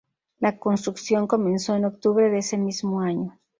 [0.39, 3.39] La construcción comenzó en octubre de ese mismo año.